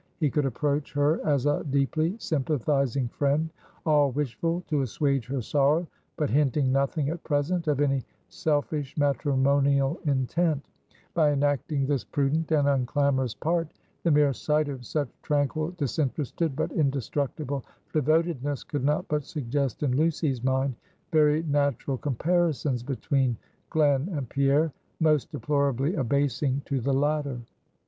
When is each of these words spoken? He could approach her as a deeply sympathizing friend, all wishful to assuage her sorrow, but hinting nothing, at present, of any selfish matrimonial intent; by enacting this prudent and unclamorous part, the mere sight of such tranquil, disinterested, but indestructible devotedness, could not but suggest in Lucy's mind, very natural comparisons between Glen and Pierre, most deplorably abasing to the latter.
He 0.17 0.31
could 0.31 0.45
approach 0.47 0.93
her 0.93 1.23
as 1.27 1.45
a 1.45 1.63
deeply 1.63 2.15
sympathizing 2.17 3.07
friend, 3.09 3.51
all 3.85 4.09
wishful 4.09 4.61
to 4.65 4.81
assuage 4.81 5.27
her 5.27 5.43
sorrow, 5.43 5.85
but 6.17 6.31
hinting 6.31 6.71
nothing, 6.71 7.09
at 7.09 7.23
present, 7.23 7.67
of 7.67 7.79
any 7.79 8.01
selfish 8.27 8.97
matrimonial 8.97 9.99
intent; 10.05 10.65
by 11.13 11.33
enacting 11.33 11.85
this 11.85 12.03
prudent 12.03 12.49
and 12.51 12.67
unclamorous 12.67 13.35
part, 13.39 13.73
the 14.01 14.09
mere 14.09 14.33
sight 14.33 14.69
of 14.69 14.87
such 14.87 15.07
tranquil, 15.21 15.69
disinterested, 15.77 16.55
but 16.55 16.71
indestructible 16.71 17.63
devotedness, 17.93 18.63
could 18.63 18.83
not 18.83 19.07
but 19.07 19.23
suggest 19.23 19.83
in 19.83 19.95
Lucy's 19.95 20.43
mind, 20.43 20.73
very 21.11 21.43
natural 21.43 21.99
comparisons 21.99 22.81
between 22.81 23.37
Glen 23.69 24.09
and 24.13 24.27
Pierre, 24.29 24.73
most 24.99 25.31
deplorably 25.31 25.93
abasing 25.93 26.63
to 26.65 26.79
the 26.81 26.91
latter. 26.91 27.39